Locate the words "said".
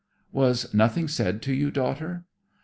1.07-1.43